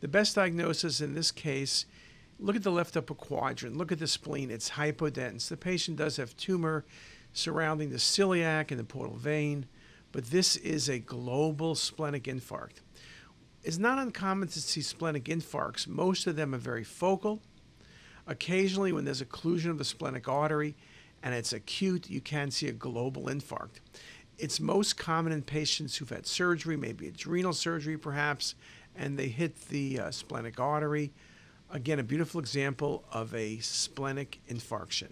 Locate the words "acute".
21.52-22.08